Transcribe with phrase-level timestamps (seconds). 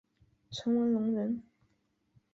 [0.49, 1.43] 陈文龙人。